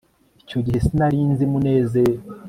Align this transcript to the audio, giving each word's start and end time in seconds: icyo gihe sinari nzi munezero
icyo 0.43 0.59
gihe 0.65 0.79
sinari 0.85 1.19
nzi 1.31 1.45
munezero 1.51 2.19